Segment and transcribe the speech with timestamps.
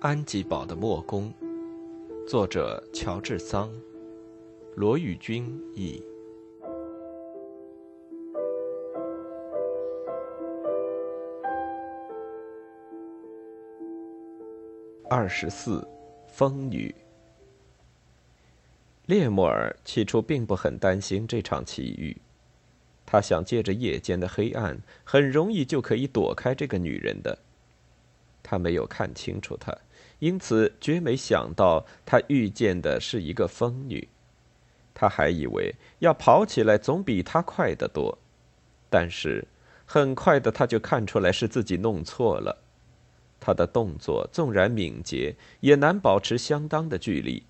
[0.00, 1.34] 安吉堡的墨工，
[2.28, 3.68] 作者乔治桑，
[4.76, 6.00] 罗宇君译。
[15.10, 15.84] 二十四，
[16.28, 16.94] 风雨。
[19.06, 22.16] 列莫尔起初并不很担心这场奇遇，
[23.04, 27.36] 他想借着夜间的黑暗，很容易就可以躲开这个女人的。
[28.44, 29.76] 他没有看清楚她。
[30.18, 34.08] 因此，绝没想到他遇见的是一个疯女。
[34.94, 38.18] 他还以为要跑起来总比他快得多，
[38.90, 39.46] 但是
[39.86, 42.64] 很快的他就看出来是自己弄错了。
[43.38, 47.44] 他的动作纵然敏捷，也难保持相当的距离。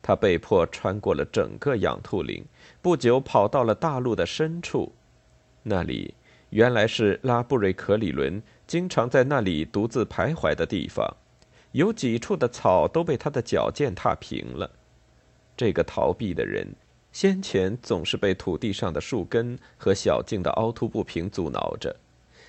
[0.00, 2.44] 他被迫穿过了整个养兔林，
[2.80, 4.92] 不久跑到了大陆的深处。
[5.64, 6.14] 那里
[6.50, 11.16] 原来是拉布瑞克里伦经常在那里独自徘徊的地方。
[11.72, 14.70] 有几处的草都被他的脚践踏平了。
[15.56, 16.66] 这个逃避的人，
[17.12, 21.94] 先前总是被土地上的树根和小径的凹凸不平阻挠着，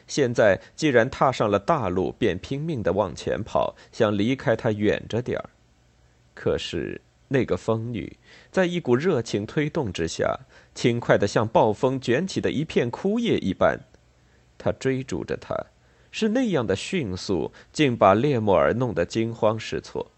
[0.07, 5.49] 现在既然踏上了大路，便拼命的往前跑，想离开他远着点儿。
[6.33, 8.17] 可是那个疯女，
[8.49, 10.39] 在一股热情推动之下，
[10.73, 13.79] 轻快的像暴风卷起的一片枯叶一般，
[14.57, 15.55] 她追逐着他。
[16.11, 20.11] 是那样的迅速，竟把列莫尔弄得惊慌失措。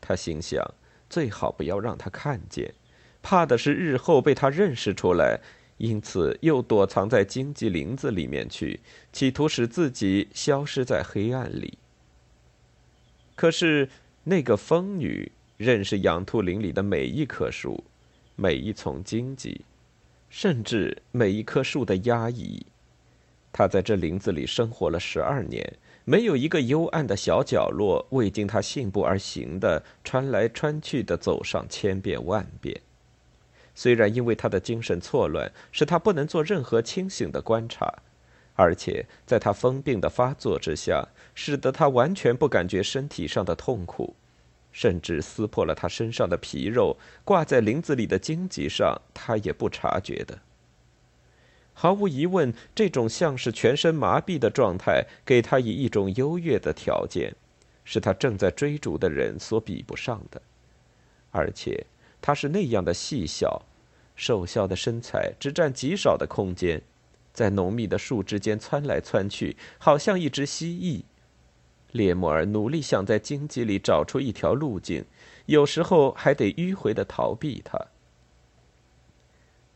[0.00, 0.64] 他心想，
[1.08, 2.74] 最好不要让他看见，
[3.22, 5.40] 怕的是日后被他认识出来，
[5.78, 8.80] 因此又躲藏在荆棘林子里面去，
[9.12, 11.78] 企图使自己消失在黑暗里。
[13.34, 13.88] 可是
[14.24, 17.84] 那个疯女认识养兔林里的每一棵树，
[18.34, 19.60] 每一丛荆棘，
[20.30, 22.64] 甚至每一棵树的压抑。
[23.56, 32.78] 他在这林子里生活了十二年，没有一个幽暗的小角落未经他信步而行的穿来穿去的走上千遍万遍。
[33.74, 37.90] 虽然因为他的精神错乱，使他不能做任何清醒的观察，
[38.56, 44.14] 而且在他疯病的发作之下，使得他完全不感觉身体上的痛苦，
[44.70, 50.38] 甚至撕破了他身上的皮肉，挂在林子里的荆棘上，他也不察觉的。
[51.78, 57.34] 毫无疑问，这种像是全身麻痹的状态，给他以一种优越的条件，
[57.84, 60.40] 是他正在追逐的人所比不上的。
[61.32, 61.84] 而且，
[62.22, 63.60] 他是那样的细小、
[64.14, 66.80] 瘦削的身材，只占极少的空间，
[67.34, 71.02] 在浓密的树枝间窜来窜去，好像一只蜥蜴。
[71.92, 75.04] 列莫尔努力想在荆棘里找出一条路径，
[75.44, 77.78] 有时候还得迂回的逃避它。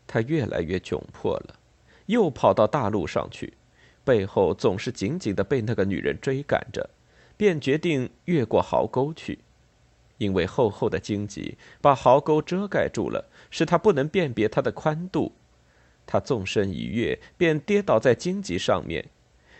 [0.07, 1.60] 他越来越窘迫了。
[2.11, 3.53] 又跑到大路上去，
[4.03, 6.89] 背后总是紧紧的被那个女人追赶着，
[7.37, 9.39] 便决定越过壕沟去，
[10.17, 15.31] 因为厚厚的荆棘把壕沟遮盖住了，使他不能辨别它的宽度。
[16.05, 19.05] 他纵身一跃，便跌倒在荆棘上面。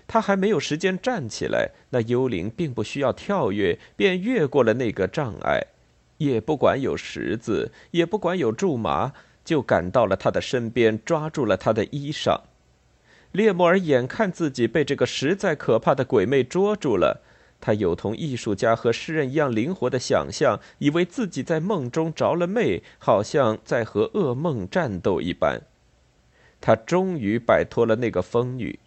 [0.06, 5.68] 他还没有时间站起来，那幽灵并不需要跳跃，便越过了那个障碍，
[6.18, 9.14] 也不管有石子，也不管有苎麻。
[9.44, 12.42] 就赶到了他的身边，抓住了他的衣裳。
[13.32, 17.22] 列莫尔眼看自己被这个实在可怕的鬼魅捉住了，
[17.62, 25.62] 他有同艺术家和诗人一样灵活的想象，以为自己在梦中着了魅，好像在和噩梦战斗一般。
[26.60, 28.80] 他终于摆脱了那个疯女，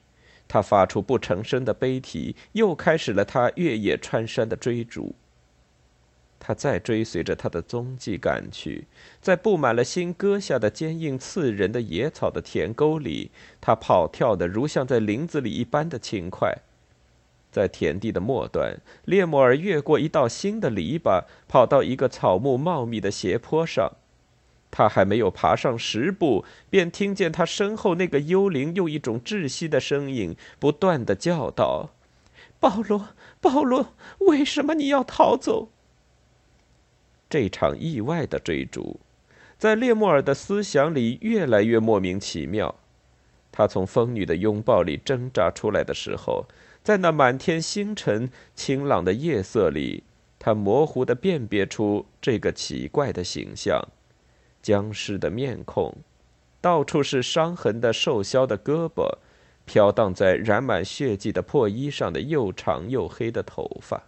[0.47, 5.15] 他发出不成声的悲啼，又开始了他越野穿山的追逐。
[6.47, 8.87] 他再追随着他的踪迹赶去，
[9.23, 13.31] 在布满了新割下的坚硬刺人的野草的田沟里，
[13.63, 16.59] 他跑跳的如像在林子里一般的轻快。
[17.51, 23.93] 在田地的末端，列莫尔越过一道新的篱笆，跑到一个草木茂密的斜坡上。
[24.71, 31.89] 他还没有爬上十步，便听见他身后那个幽灵用一种窒息的声音不断的叫道
[32.61, 33.09] ：“保罗，
[33.41, 35.71] 保罗，为什么你要逃走？”
[37.35, 39.01] 这场意外的追逐，
[39.59, 42.77] 在列莫尔的思想里越来越莫名其妙。
[43.51, 46.47] 他从疯女的拥抱里挣扎出来的时候，
[46.85, 50.05] 在那满天星辰、清朗的夜色里，
[50.39, 53.83] 他模糊地辨别出这个奇怪的形象：
[54.63, 55.93] 僵尸的面孔，
[56.61, 59.19] 到处是伤痕的瘦削的胳膊，
[59.65, 64.05] 飘荡在染满血迹的破衣上的又长又黑的头发。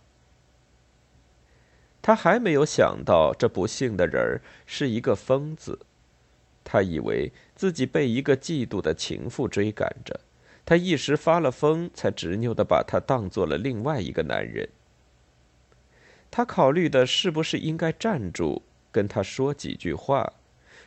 [2.06, 5.80] 他还没有想到，这不幸的人是一个疯子。
[6.62, 10.20] 他以为自己被一个嫉妒的情妇追赶着，
[10.64, 14.68] 他一时发了疯，才执拗的把他当做了另外一个男人。
[16.30, 18.62] 他考虑的是不是应该站住，
[18.92, 20.34] 跟他说几句话，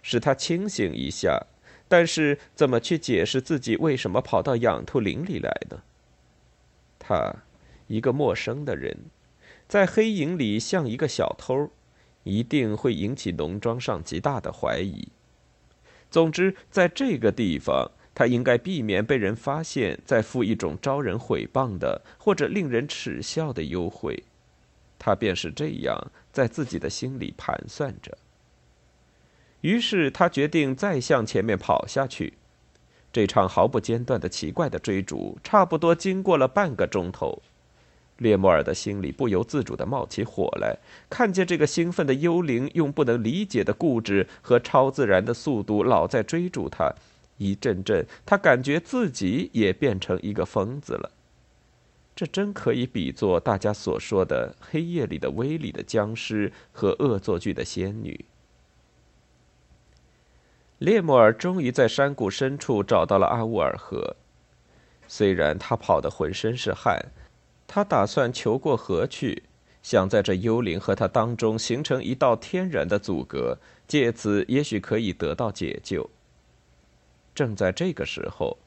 [0.01, 1.47] 使他清醒一下。
[1.89, 5.81] 但是怎么去解释自己为什么跑到养兔林里来呢？
[6.97, 7.35] 他，
[7.87, 8.95] 一个陌生的人，
[9.69, 11.69] 在黑影里像一个小偷，
[12.23, 15.09] 一定会引起农庄上极大的怀疑。
[16.09, 24.23] 总之，在这个地方，他应该避免被人发现，再付一种招人毁谤的或者令人耻笑的优惠。
[24.97, 28.17] 他便是这样在自己的心里盘算着。
[29.61, 32.33] 于是他决定再向前面跑下去。
[33.13, 37.43] 这场毫不间断的奇怪的追逐，差不多经过了半个钟头。
[38.19, 40.77] 列莫尔的心里不由自主地冒起火来，
[41.09, 46.93] 看见这个兴奋的幽灵用不能理解的固执和超自然的速度老在追逐他，
[47.37, 51.11] 一阵阵，他感觉自己也变成一个疯子了。
[52.15, 58.25] 这真可以比作大家所说的黑夜里的威力的僵尸和恶作剧的仙女。
[60.79, 64.15] 列莫尔终于在山谷深处找到了阿乌尔河。
[65.07, 67.05] 虽然他跑得浑身是汗，
[67.71, 69.43] 他打算求过河去，
[69.83, 76.09] 想在这幽灵和他当中形成一道天然的阻隔，借此也许可以得到解救。
[77.35, 78.57] 正在这个时候，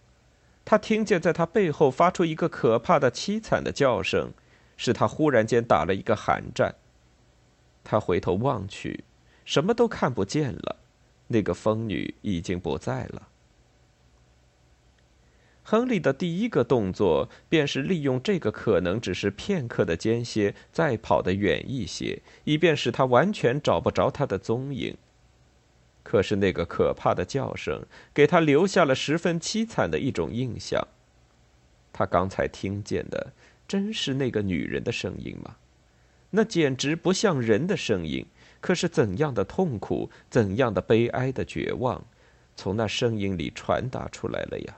[0.64, 4.30] 他听见在他背后发出一个可怕的、凄惨的叫声，
[4.76, 6.76] 使他忽然间打了一个寒战。
[7.82, 9.02] 他回头望去，
[9.44, 10.76] 什么都看不见了。
[11.26, 13.30] 那个疯女已经不在了。
[15.64, 24.96] 亨利的第一个动作便是利用这个可能只是片刻的间歇，再跑得远一些，以便使他完全找不着他的踪影。
[26.02, 30.88] 可是那个可怕的叫声给他留下了十分凄惨的一种印象。
[31.92, 33.32] 他刚才听见的
[33.68, 35.56] 真是那个女人的声音吗？
[36.30, 38.26] 那简直不像人的声音。
[38.60, 42.04] 可是怎样的痛苦，怎样的悲哀的绝望，
[42.54, 44.76] 从那声音里传达出来了呀？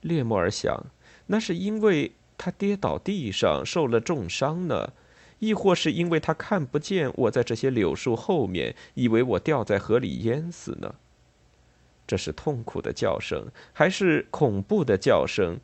[0.00, 0.86] 列莫尔想，
[1.26, 4.92] 那是因为他跌倒地上受了重伤呢，
[5.38, 10.94] 亦或是因为他看不见我在这些柳树后面，以为我掉在河里淹死呢？
[12.06, 15.58] 这是痛苦的叫声，还是恐怖的叫声？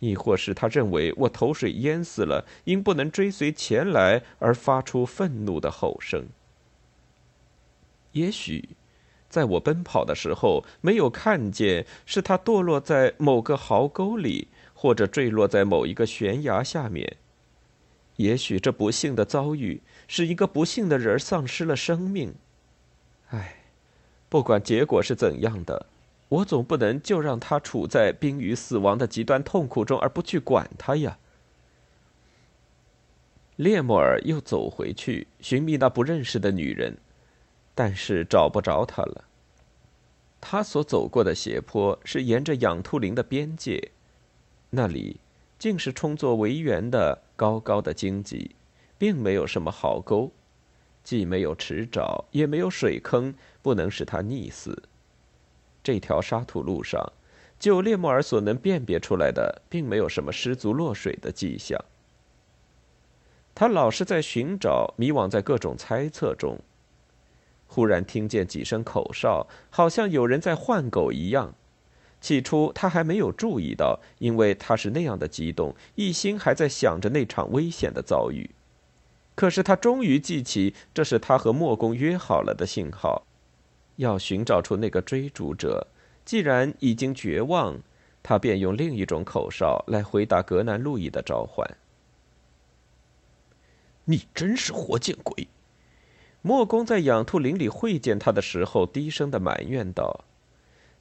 [0.00, 6.26] 亦或是他认为我投水淹死了，因不能追随前来而发出愤怒的吼声。
[8.12, 8.68] 也许，
[9.34, 17.16] 在我奔跑的时候没有看见，是他堕落在某个壕沟里，或者坠落在某一个悬崖下面。
[18.18, 22.32] 也许这不幸的遭遇使一个不幸的人丧失了生命。
[23.30, 23.56] 唉，
[24.28, 25.86] 不管结果是怎样的。
[26.28, 31.18] 我总不能就让他处在濒于死亡的极端痛苦中而不去管他呀。
[33.56, 36.96] 列莫尔又走回去寻觅那不认识的女人，
[37.74, 39.24] 但是找不着他了。
[40.40, 43.90] 他所走过的斜坡是沿着养兔林的边界，
[44.70, 45.18] 那里
[45.58, 48.54] 竟是充作围园的高高的荆棘，
[48.98, 50.30] 并没有什么壕沟，
[51.02, 54.82] 既没有池沼，也没有水坑，不能使他溺死。
[55.82, 57.12] 这条沙土路上，
[57.58, 61.82] 就列莫尔所能辨别出来的，并没有什么失足落水的迹象。
[63.54, 66.58] 他老是在寻找，迷惘在各种猜测中。
[67.74, 71.56] 忽然听见几声口哨，好像有人在唤狗一样。
[72.20, 78.50] 起初他还没有注意到，因为他是那样的激动，一心还在想着那场危险的遭遇。
[79.34, 83.26] 可是他终于记起，这是他和莫公约好了的信号。
[83.96, 85.88] 要寻找出那个追逐者，
[86.24, 87.80] 既然已经绝望，
[88.22, 91.68] 他便用另一种口哨来回答格南路易的召唤。
[94.04, 95.48] 你真是活见鬼！
[96.46, 100.26] 莫公在养兔林里会见他的时候，低声的埋怨道：“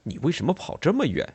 [0.03, 1.33] 你为什么跑这么远？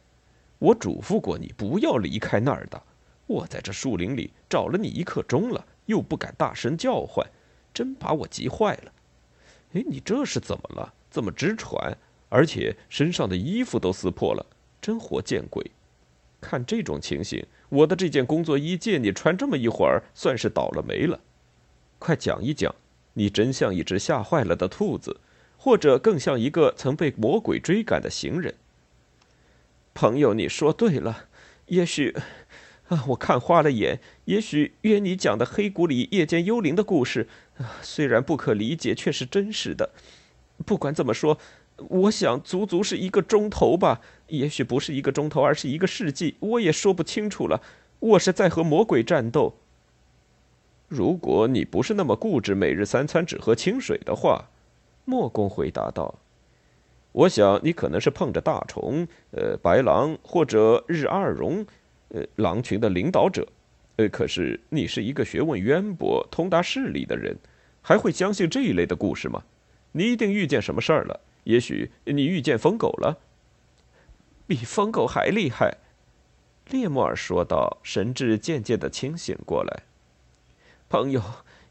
[0.59, 2.83] 我嘱咐过你不要离开那儿的。
[3.27, 7.27] 我在这树林里找了你一刻钟了，又不敢大声叫唤，
[7.75, 8.93] 真把我急坏了。
[9.75, 11.95] 哎，你这是怎么了？”这么直喘，
[12.31, 14.47] 而且身上的衣服都撕破了，
[14.81, 15.71] 真活见鬼！
[16.41, 21.21] 看这种情形，我的这件工作衣借你穿这么一会儿，算是倒了霉了。
[21.99, 22.75] 快讲一讲，
[23.19, 25.19] 你真像一只吓坏了的兔子，
[25.57, 28.55] 或者更像一个曾被魔鬼追赶的行人。
[29.93, 31.25] 朋友，你说对了，
[31.67, 32.15] 也许
[32.87, 33.99] 啊，我看花了眼。
[34.27, 39.91] 也许约你讲的黑谷里夜间幽灵的故事啊，虽然不可理解，却是真实的。
[40.65, 41.39] 不管怎么说，
[41.77, 47.61] 我想足足是一个钟头吧，也许不是一个钟头，而是一个世纪，我也说不清楚了。
[47.99, 49.57] 我是在和魔鬼战斗。
[50.89, 54.49] 如果你不是那么固执，每日三餐只喝清水的话，
[55.05, 56.15] 莫公回答道
[57.13, 61.65] ：“我想你可能是碰着大虫，呃，白狼或者日二龙，
[62.09, 63.47] 呃，狼群的领导者。
[63.97, 67.37] 呃，可是你是一个学问渊博、通达事理的人，
[67.83, 69.43] 还会相信这一类的故事吗？
[69.93, 71.21] 你一定遇见什么事儿了？
[71.45, 73.19] 也许你遇见疯狗了，
[74.47, 75.77] 比疯狗还厉害。”
[76.71, 79.83] 列莫尔说道，神智渐渐的清醒过来。
[80.89, 81.23] 朋友，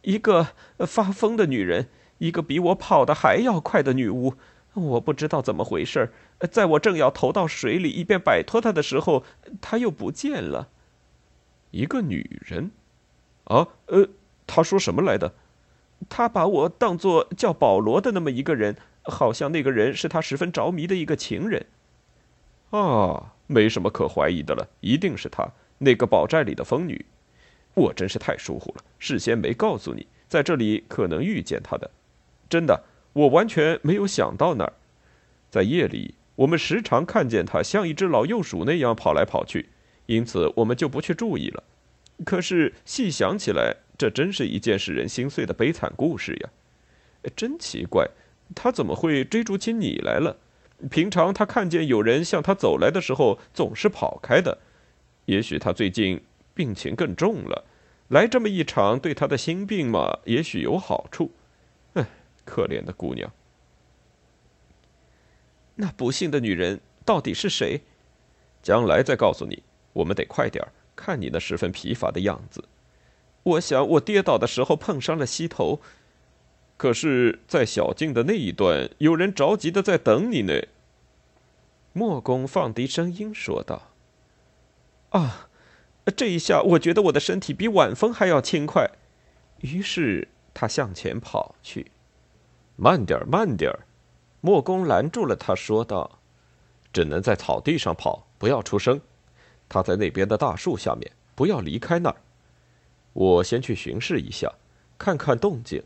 [0.02, 1.88] 一个发疯的女人，
[2.20, 4.36] 一个比我跑得还要快的女巫。
[4.74, 6.12] 我不知道怎么回事，
[6.52, 9.24] 在我正要投到水里，以便摆脱她的时候，
[9.60, 10.70] 她又不见了。
[11.72, 12.72] 一个女人？
[13.46, 14.08] 啊，呃，
[14.46, 15.34] 她说什么来的？
[16.08, 21.66] 她把我当作叫保罗的那么一个人，好像那个人是她十分着迷的一个情人。
[22.70, 27.04] 啊，没什么可怀疑的了，一定是她，那个宝寨里的疯女。
[27.78, 31.88] 我真是太疏忽了，事先没告诉你，在这里可能遇见他的。
[32.50, 34.74] 真的，我完全没有想到那儿。
[35.52, 39.70] 在夜里，我们时常看见他像一只老幼鼠那样跑来跑去，
[40.08, 41.64] 因此我们就不去注意了。
[42.26, 46.50] 可是细想起来，这真是一件使人心碎的悲惨故事呀！
[47.36, 48.10] 真奇怪，
[48.56, 50.36] 他怎么会追逐起你来了？
[50.90, 54.58] 平常他看见有人向他走来的时候，总是跑开的。
[55.26, 56.20] 也许他最近……
[56.58, 57.64] 病情更重了，
[58.08, 61.30] 来这么一场对他的心病嘛，也许有好处。
[61.94, 62.08] 唉，
[62.44, 63.32] 可怜的姑娘。
[65.76, 67.82] 那不幸的女人到底是谁？
[68.64, 69.62] 将来再告诉你。
[69.94, 72.64] 我们得快点儿，看你那十分疲乏的样子。
[73.44, 75.80] 我想我跌倒的时候碰伤了膝头，
[76.76, 80.54] 可是，在小径的那一段，有人着急的在等你呢。
[81.94, 83.92] 莫公放低声音说道
[85.12, 85.47] ：“啊。”
[86.16, 88.90] 这一下，我觉得我的身体比晚风还要轻快。
[89.60, 91.92] 于是他向前跑去。
[92.78, 93.80] 慢点儿，慢点儿！
[94.40, 96.20] 莫公拦住了他，说道
[96.94, 99.02] ：“只能在草地上跑，不要出声。
[99.68, 102.16] 他在那边的大树下面，不要离开那儿。
[103.14, 104.54] 我先去巡视一下，
[104.98, 105.84] 看看动静。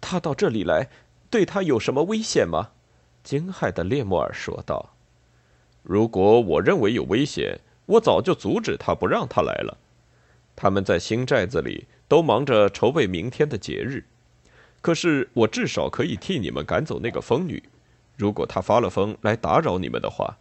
[0.00, 0.88] 他到这里来，
[1.30, 2.70] 对他有什么危险吗？”
[3.22, 4.94] 惊骇的列莫尔说道
[5.82, 9.78] ：“如果我认为有危险。”我早就阻止他，不让他来了。
[10.56, 14.04] 他们在新寨子里都忙着筹备明天的节日，
[14.80, 17.62] 可是我至少可以替你们赶走那个疯女。
[18.16, 20.38] 如果她发了疯来打扰你们的话，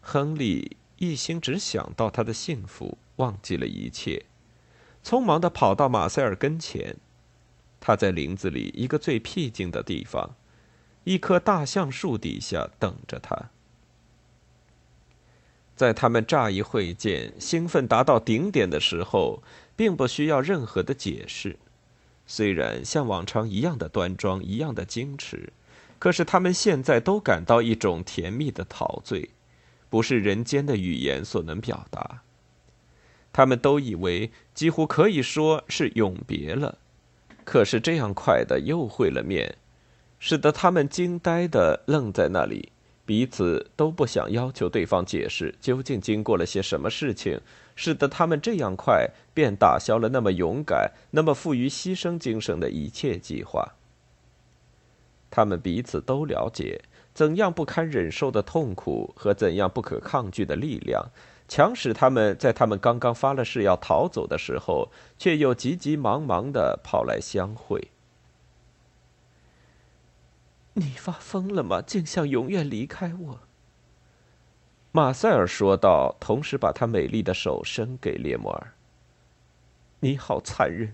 [0.00, 4.24] 亨利一心只想到他的幸福，忘记了一切，
[5.04, 6.96] 匆忙的跑到马塞尔跟前。
[7.78, 10.34] 他在林子里一个最僻静的地方，
[11.04, 13.50] 一棵大橡树底下等着他。
[15.76, 19.42] 在他们乍一会见、兴奋达到顶点的时候，
[19.76, 21.56] 并不需要任何的解释。
[22.26, 25.52] 虽然像往常一样的端庄、一样的矜持，
[25.98, 29.30] 可是他们现在都感到一种甜蜜的陶醉，
[29.90, 32.22] 不是人间的语言所能表达。
[33.32, 36.78] 他们都以为几乎可以说是永别了，
[37.44, 39.56] 可是这样快的又会了面，
[40.18, 42.72] 使得他们惊呆的愣在那里。
[43.06, 47.40] 彼此都不想要求对方解释究竟经过了些什么事情，
[47.76, 53.74] 使得他们这样快便打消了那么勇敢、那么富于牺牲精神的一切计划。
[55.30, 56.82] 他们彼此都了解
[57.14, 61.10] 怎样不堪忍受的痛苦和怎样不可抗拒的力量，
[61.46, 67.88] 强使他们在他们刚刚发了誓要逃走的时候，却又急急忙忙的跑来相会。
[70.78, 71.80] 你发疯了吗？
[71.80, 73.40] 竟想永远离开我？
[74.92, 78.74] 马塞尔说道，同时把他美丽的手伸给列莫尔。
[80.00, 80.92] 你好残忍，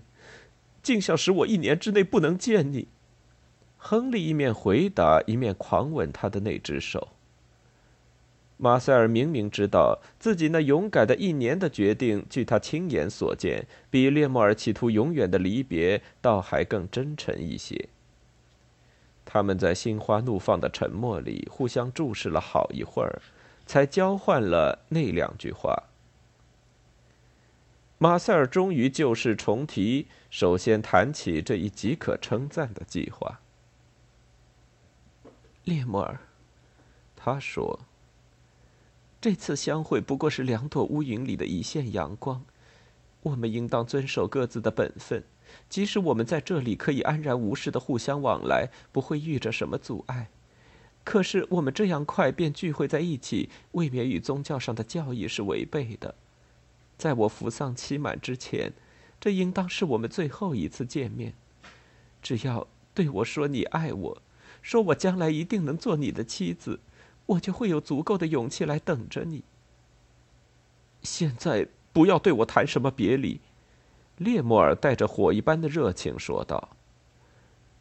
[0.81, 2.87] 竟想使我一年之内不能见你。
[3.75, 7.09] 亨利一面回答，一面狂吻他的那只手。
[8.55, 17.89] 马塞尔明明知道自己那勇敢的一年的决定，据他亲眼所见，比列莫尔企图永远的离别，倒还更真诚一些。
[19.25, 23.21] 他们在心花怒放的沉默里互相注视了好一会儿，
[23.65, 25.83] 才交换了那两句话。
[27.97, 33.39] 马塞尔终于旧事重提，首先谈起这一极可称赞的计划。
[35.63, 36.19] 列莫尔，
[37.15, 37.79] 他说
[39.21, 42.43] ：“这次相会不过是两朵乌云里的一线阳光，
[43.21, 45.23] 我们应当遵守各自的本分。”
[45.69, 50.29] 即使我们在这里可以安然无事的互相往来，不会遇着什么阻碍，
[51.03, 56.13] 可是我们这样快便聚会在一起，未免与宗教上的教义是违背的。
[56.95, 58.71] 在我服丧期满之前，
[59.19, 61.33] 这应当是我们最后一次见面。
[62.21, 64.21] 只要对我说你爱我，
[64.61, 66.79] 说我将来一定能做你的妻子，
[67.25, 69.43] 我就会有足够的勇气来等着你。
[71.01, 73.41] 现在不要对我谈什么别离。”
[74.17, 76.69] 列莫尔带着火一般的热情说道。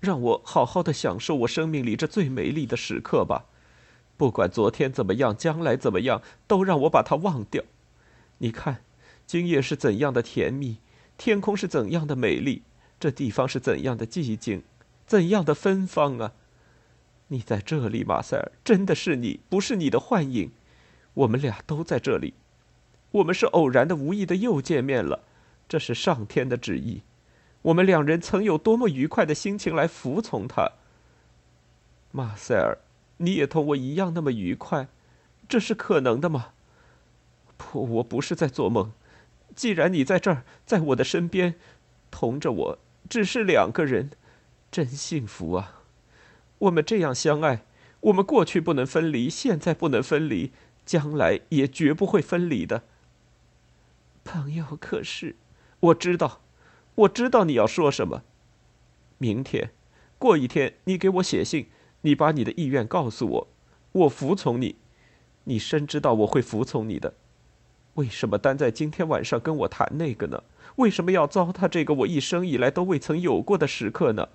[0.01, 3.45] 让我好好的享受我生命里这最美丽的时刻吧，
[4.17, 7.63] 不管昨天怎么样，将来怎么样，都让我把它忘掉。
[8.39, 8.83] 你看，
[9.27, 10.79] 今夜是怎样的甜蜜，
[11.17, 12.63] 天空是怎样的美丽，
[12.99, 14.65] 这地方是怎样的寂静，
[15.07, 16.33] 怎样的芬芳啊！
[17.29, 20.51] 你在这里，马塞尔，真的是你，不是你的幻影。
[21.15, 22.35] 我们俩都在这里，
[23.13, 25.23] 我们是偶然的、无意的又见面了，
[25.73, 27.01] 这是上天的旨意。
[27.63, 30.73] 我们两人曾有多么愉快的心情来服从他，
[32.11, 32.77] 马塞尔，
[33.17, 34.89] 你也同我一样那么愉快，
[35.49, 36.49] 这是可能的吗？
[37.57, 38.93] 不，我不是在做梦。
[39.57, 41.55] 既然你在这儿，在我的身边，
[42.11, 44.11] 同着我，只是两个人，
[44.71, 45.81] 真幸福啊！
[46.59, 47.65] 我们这样相爱，
[48.01, 50.53] 我们过去不能分离，现在不能分离，
[50.85, 52.83] 将来也绝不会分离的。
[54.23, 55.37] 朋友，可是
[55.83, 56.41] 我知道。
[56.95, 58.23] 我知道你要说什么。
[59.19, 59.71] 明天，
[60.19, 61.69] 过一天，你给我写信，
[62.03, 63.49] 你把你的意愿告诉我，
[63.93, 64.77] 我服从你。
[65.45, 67.15] 你深知道我会服从你的。
[67.95, 70.43] 为什么单在今天晚上跟我谈那个呢？
[70.77, 74.29] 为什么要糟蹋这个我一生以来都未曾有过的时刻呢？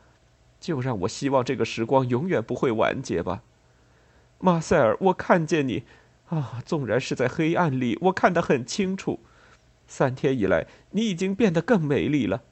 [0.59, 3.43] 就让我希望这个时光永远不会完结吧。
[4.39, 5.83] 马塞尔，我看见你，
[6.29, 9.19] 啊，纵然是在黑暗里，我看得很清楚。
[9.87, 12.43] 三天以来，你已经变得更美丽了。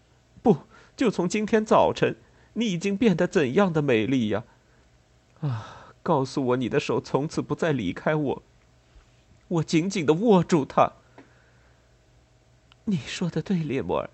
[0.42, 0.60] 不，
[0.96, 2.16] 就从今天早晨，
[2.54, 4.44] 你已经变得怎样的美丽呀！
[5.42, 8.44] 啊，告诉我，你的手从此不再离开我。
[9.48, 10.94] 我紧紧的握住它。
[12.86, 14.10] 你说的对，列莫尔，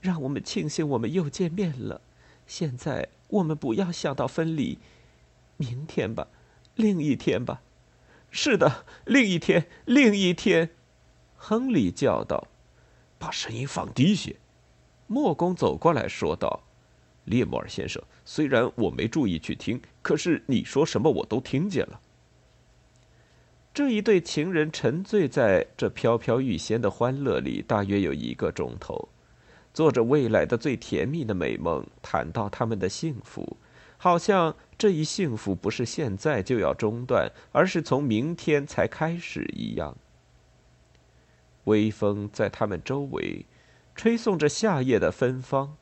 [0.00, 2.00] 让我们庆幸我们又见面了。
[2.46, 4.78] 现在我们不要想到分离。
[5.56, 6.28] 明天吧，
[6.74, 7.60] 另一天吧。
[8.30, 10.70] 是的，另一天，另一天。
[11.36, 12.48] 亨利叫道。
[13.24, 14.36] 把声音放低些，
[15.06, 16.62] 莫公走过来说道
[17.24, 21.98] ：“列莫尔先生，虽然我没注意去听，可是你说什么我都听见了。”
[23.72, 29.08] 这一对情人沉醉在这飘飘欲仙的欢乐里，大约有一个钟头，
[29.72, 33.56] 做着未来的最甜蜜的美梦，谈到他们的幸福，
[33.96, 39.96] 好像这一幸福不是现在就要中断，而是从明天才开始一样。
[41.64, 43.46] 微风在他们周围，
[43.94, 45.76] 吹送着夏夜的芬芳。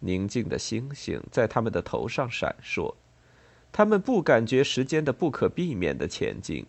[0.00, 2.94] 宁静的星星在他们的头上闪烁。
[3.70, 6.66] 他们不感觉时间的不可避免的前进，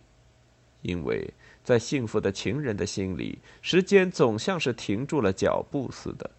[0.82, 6.30] 因为在幸福的情人的心里，时间总像是停住了脚步似的。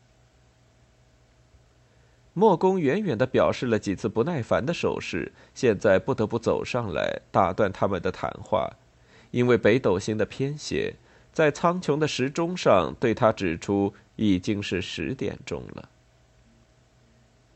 [2.33, 8.73] 莫公远远的表示了几次不耐烦的手势，现在不得不走上来打断他们的谈话，
[9.31, 10.95] 因为北斗星的偏斜。
[11.35, 15.89] 在苍穹的时钟上，对他指出已经是十点钟了。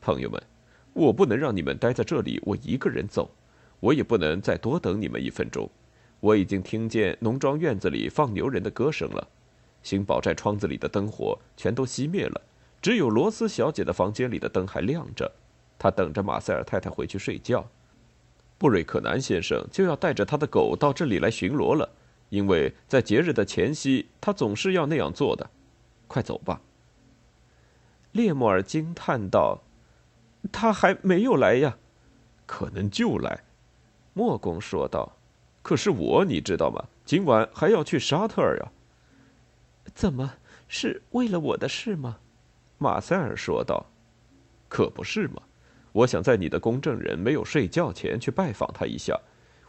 [0.02, 0.42] 朋友们，
[0.92, 3.30] 我不能让你们待在这里，我一个人走，
[3.80, 5.66] 我也不能再多等你们一分钟。
[6.20, 9.26] 我已经听见农庄院子里放牛人的歌声了。
[9.82, 12.38] 新宝寨窗子里的灯火全都熄灭了，
[12.82, 15.32] 只有罗斯小姐的房间里的灯还亮着。
[15.78, 17.66] 她等着马塞尔太太回去睡觉。
[18.58, 21.88] 布瑞克南先生就要带着他的狗到这里来巡逻了。
[22.30, 25.50] 因为在节日的前夕，他总是要那样做的。
[26.08, 26.60] 快走吧。
[28.12, 29.62] 列莫尔惊叹道
[30.50, 31.76] ：“他还没有来呀？
[32.46, 33.44] 可能就来。”
[34.14, 35.16] 莫公说道
[35.62, 36.86] ：“可是我，你知道吗？
[37.04, 38.72] 今晚还要去沙特尔呀。
[39.94, 40.34] ”“怎么
[40.66, 42.18] 是为了我的事吗？”
[42.78, 43.86] 马塞尔说道。
[44.68, 45.42] “可不是嘛！
[45.92, 49.20] 我想在你的公证人没有睡觉前去拜访他一下。”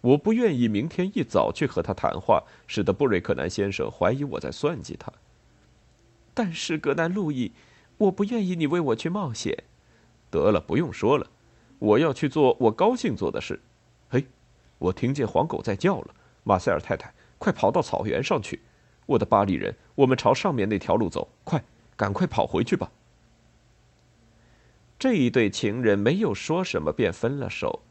[0.01, 5.11] 我不愿意明天一早去和他谈话，使得布瑞克南先生怀疑我在算计他。
[6.33, 7.51] 但是格南路易，
[7.97, 9.63] 我不愿意你为我去冒险。
[10.29, 11.27] 得了，不用说了，
[11.77, 13.61] 我要去做我高兴做的事。
[14.09, 14.25] 嘿，
[14.79, 18.61] 我听见黄狗在叫了，马塞尔太太，快跑到草原上去！
[19.05, 21.63] 我的巴黎人，我们朝上面那条路走，快，
[21.97, 22.89] 赶快跑回去吧。
[24.97, 27.81] 这一对情人没有说什么，便分了手。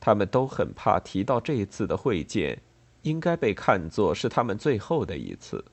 [0.00, 2.60] 他们都很怕提到这一次的会见，
[3.02, 5.64] 应该被看作是他们最后的一次。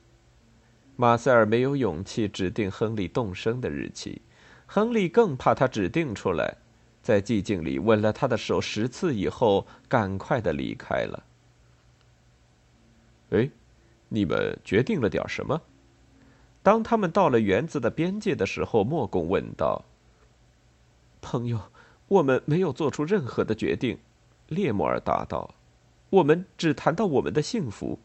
[0.96, 4.22] 马塞尔没有勇气指定亨利动身的日期，
[4.66, 6.56] 亨利更怕他指定出来，
[7.02, 11.22] 在寂静里吻了他的手十次以后，赶快的离开了。
[13.30, 13.50] 哎，
[14.08, 15.60] 你们决定了点什么？
[16.62, 19.84] 当他们到了园子的边界的时候，莫公问道
[21.22, 21.60] ：“朋友，
[22.08, 23.98] 我们没有做出任何的决定。”
[24.48, 25.54] 列莫尔答道
[26.10, 27.98] ：“我们只谈到我们的幸福，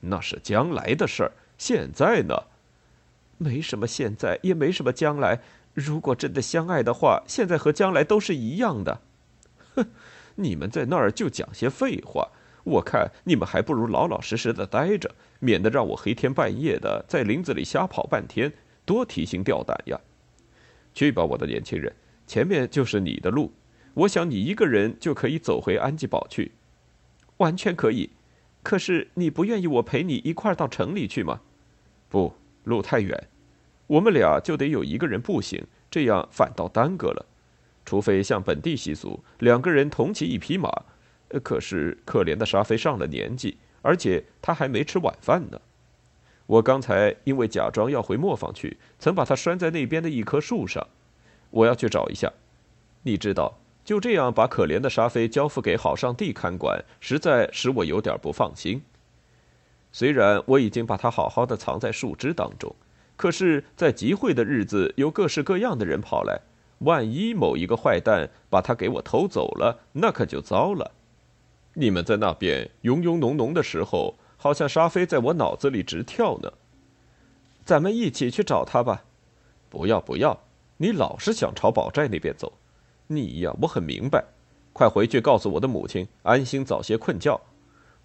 [0.00, 1.32] 那是将来的事儿。
[1.56, 2.44] 现在呢？
[3.38, 5.40] 没什么现在，也没什么将来。
[5.74, 9.00] 如果真的相爱的话，现在和将来都是一样的。”
[9.74, 9.86] 哼，
[10.36, 12.28] 你们在那儿就讲些废话。
[12.64, 18.52] 我看你们还不如老老实实的待着，免得让我黑天半夜的在林子里瞎跑半天，
[18.84, 19.98] 多提心吊胆呀！
[20.94, 21.92] 去吧，我的年轻人，
[22.26, 23.52] 前面就是你的路。
[23.94, 26.52] 我想你一个人就可以走回安吉堡去，
[27.38, 28.10] 完全可以。
[28.62, 31.40] 可是你不愿意我陪你一块儿到城里去吗？
[32.08, 33.28] 不，路太远，
[33.86, 37.26] 我们俩就得有一个人步行，这样反倒耽搁了。
[37.84, 40.70] 除非像本地习俗，两个人同骑一匹马。
[41.42, 45.60] 可是可怜的沙菲上了年纪，而且他还没吃晚饭呢。
[46.46, 50.86] 我刚才因为假装要回磨坊去，曾把他拴在那边的一棵树上。
[51.50, 52.32] 我要去找一下。
[53.02, 58.82] 你知道，就这样把可怜的沙菲交付给好上帝看管，实在使我有点不放心。
[59.90, 62.74] 虽然我已经把它好好的藏在树枝当中，
[63.16, 66.40] 可是，在集会的日子，有各式各样的人跑来，
[66.78, 70.92] 万一某一个坏蛋把它给我偷走了，那可就糟了。
[71.74, 76.52] 你们在那边庸庸浓浓的时候，好像沙飞在我脑子里直跳呢。
[77.64, 79.04] 咱们一起去找他吧。
[79.68, 80.38] 不要不要，
[80.76, 82.52] 你老是想朝宝寨那边走。
[83.14, 84.24] 你呀，我很明白。
[84.72, 87.40] 快回去告诉我的母亲，安心早些困觉。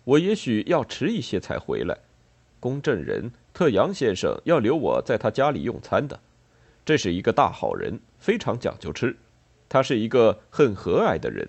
[0.04, 1.98] 我也许要迟一些才回来。
[2.60, 6.20] 公证人特杨先生要留我在他家里用餐的。
[6.86, 9.16] 这是一个大好人，非常讲究吃。
[9.70, 11.48] 他是一个很和蔼的人。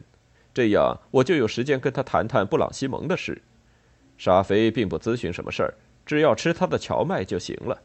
[0.53, 3.41] 这样我就有时间跟他谈谈布朗西蒙的事。
[4.17, 7.81] 沙菲并不咨询什么事儿，只要吃他的荞麦就行了。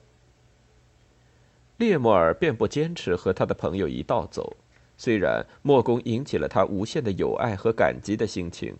[1.77, 4.57] 列莫尔便不坚持和他的朋友一道走，
[4.97, 8.75] 虽然莫公引起了他无限的友爱和感激的心情，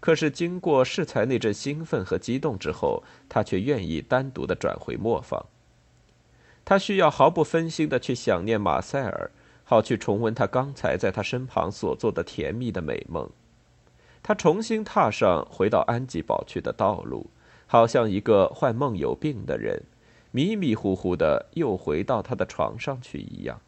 [0.00, 5.46] 可是经过适才那阵兴奋和激动之后，他却愿意单独的转回磨坊。
[6.64, 9.30] 他需要毫不分心的去想念马塞尔。
[9.70, 13.28] 好去重温他刚才在他身旁所做的甜蜜的美梦，
[14.22, 17.28] 他重新踏上回到安吉堡去的道路，
[17.66, 19.82] 好像一个患梦有病的人，
[20.30, 23.60] 迷迷糊糊的又回到他的床上去一样。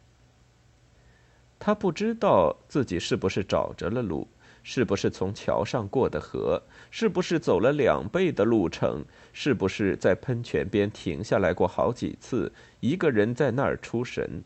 [1.63, 4.27] 他不知道自己是不是找着了路，
[4.63, 14.43] 是不是从桥上过的河，是不是走了两倍的路程，是不是在喷泉边停下来过好几次，一个人在那儿出神。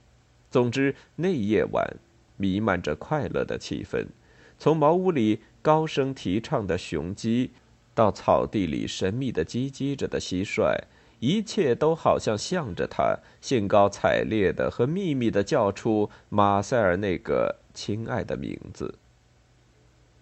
[0.51, 1.89] 总之，那夜晚
[2.35, 4.07] 弥漫着快乐的气氛。
[4.59, 7.51] 从茅屋里高声啼唱的雄鸡，
[7.93, 10.77] 到草地里神秘的叽叽着的蟋蟀，
[11.19, 18.95] 一切都好像向着他，兴高采烈的和秘密的叫出马塞尔那个亲爱的名字。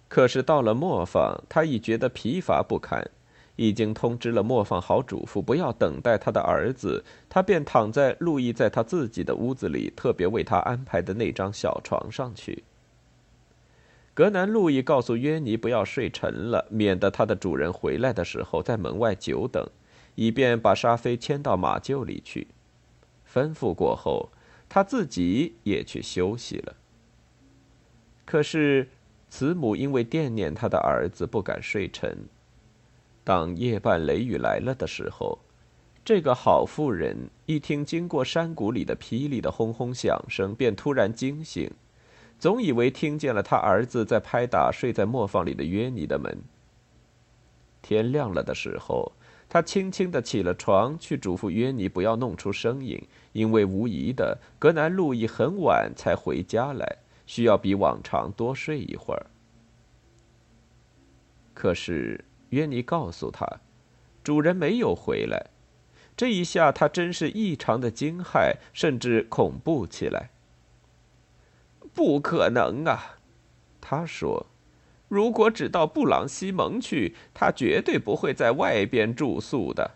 [0.08, 3.10] 可是到了磨坊，他已觉得疲乏不堪。
[3.56, 12.64] 已经通知了磨坊好主妇不要等待他的儿子，他便躺在路易在他自己的屋子里特别为他安排的那张小床上去。
[14.16, 19.64] 格南路易告诉约尼不要睡沉了，免得他的主人回来的时候在门外久等，
[20.16, 22.48] 以便把沙菲牵到马厩里去。
[23.32, 24.30] 吩咐过后，
[24.70, 26.76] 他自己也去休息了。
[28.26, 28.90] 可是
[29.30, 32.26] 慈母因为惦念他的儿子，不敢睡沉。
[33.24, 35.40] 当夜半雷雨来了的时候，
[36.06, 41.72] 这个好妇人一听经过山谷里的霹雳的轰轰响声，便突然惊醒，
[42.38, 46.38] 总以为听见了他儿子在拍打睡在磨坊里的约尼的门。
[47.82, 49.14] 天亮了的时候，
[49.54, 53.00] 他轻轻的起了床，去嘱咐约尼不要弄出声音，
[53.34, 59.28] 因为无疑的，格南路易很晚才回家来，需要比往常多睡一会儿。
[61.54, 62.26] 可是。
[62.50, 63.48] 约尼告诉他，
[64.24, 65.52] 主人没有回来。
[66.18, 70.32] 这一下，他真是异常的惊骇，甚至恐怖起来。
[71.94, 73.18] 不可能啊！
[73.80, 74.48] 他说
[75.14, 79.92] ：“如果只到布朗西蒙去，他绝对不会在外边住宿的。”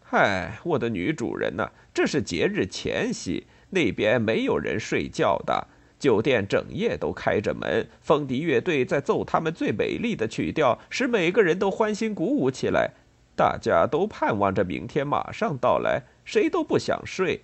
[0.00, 5.66] 嗨，我的女主人呐，这是节日前夕，那边没有人睡觉的。
[5.98, 12.92] 酒店整夜都开着门，风笛乐队在奏他们最美丽的曲调，使每个人都欢欣鼓舞起来。
[13.36, 17.42] 大家都盼望着明天马上到来，谁都不想睡，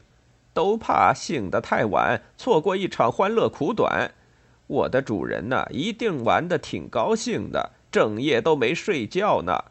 [0.55, 4.13] 都怕醒得太晚，错过一场欢乐苦短。
[4.71, 9.65] 我的主人呢，一定玩得挺高兴的，整夜都没睡觉呢。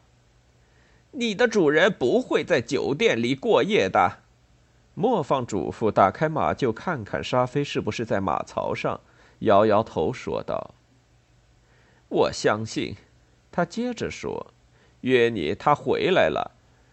[1.12, 4.18] 你的主人不会在酒店里过夜的，
[4.92, 9.00] 磨坊主妇打开马厩，看看沙飞是不是在马槽上，
[9.38, 10.74] 摇摇头说道
[12.08, 12.94] ：“我相信。”
[13.50, 14.52] 他接着说
[15.00, 16.52] ：“约你，他回来了，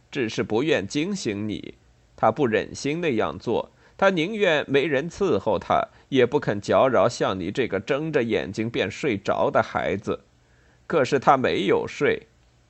[0.09, 1.73] 只是不愿惊醒你。
[2.15, 10.21] 他不忍心那样做，他宁愿没人伺候他，也不肯搅扰像你这个睁着眼睛便睡着的孩子。
[10.85, 12.27] 可是他没有睡，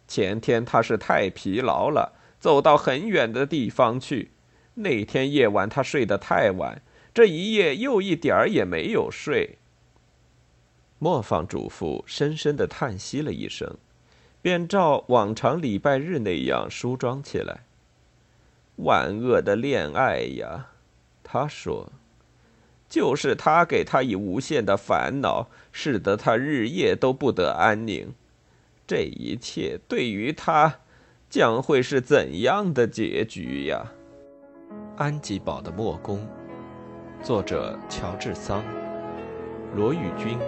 [0.07, 4.31] 前天他是太疲劳了，走到很远的地方去。”
[4.79, 9.57] 那天夜晚，他睡得太晚，这一夜又一点儿也没有睡。
[10.99, 13.75] 磨坊主妇深深的叹息了一声，
[14.39, 17.61] 便照往常礼拜日那样梳妆起来。
[18.75, 20.67] 万恶的恋爱呀，
[21.29, 21.91] 他说，
[22.87, 28.13] 就是他给他以无限的烦恼，使得他日夜都不得安宁。
[28.87, 30.79] 这一切对于他，
[31.29, 33.91] 将会是怎样的结局呀？
[34.95, 36.25] 安吉堡的墨宫，
[37.21, 38.63] 作者乔治桑，
[39.75, 40.39] 罗宇君。